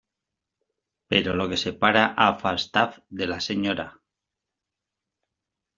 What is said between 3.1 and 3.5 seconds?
la